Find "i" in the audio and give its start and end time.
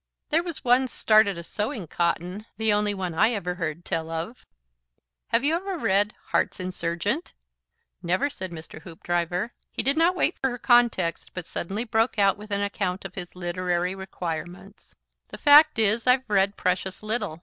3.13-3.33